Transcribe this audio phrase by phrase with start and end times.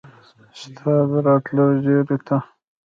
[0.59, 2.37] ستا د راتلو زیري ته